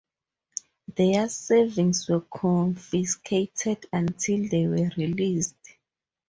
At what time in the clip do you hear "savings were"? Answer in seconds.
1.29-2.21